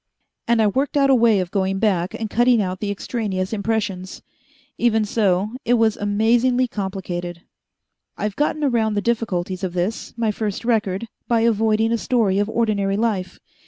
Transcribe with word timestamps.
And 0.47 0.63
I 0.63 0.65
worked 0.65 0.97
out 0.97 1.11
a 1.11 1.13
way 1.13 1.39
of 1.41 1.51
going 1.51 1.77
back 1.77 2.15
and 2.15 2.27
cutting 2.27 2.59
out 2.59 2.79
the 2.79 2.89
extraneous 2.89 3.53
impressions. 3.53 4.23
Even 4.79 5.05
so, 5.05 5.51
it 5.63 5.75
was 5.75 5.95
all 5.95 6.01
amazingly 6.01 6.67
complicated. 6.67 7.43
"I've 8.17 8.35
gotten 8.35 8.63
around 8.63 8.95
the 8.95 9.01
difficulties 9.01 9.63
of 9.63 9.73
this, 9.73 10.15
my 10.17 10.31
first 10.31 10.65
record, 10.65 11.07
by 11.27 11.41
avoiding 11.41 11.91
a 11.91 11.99
story 11.99 12.39
of 12.39 12.49
ordinary 12.49 12.97
life. 12.97 13.39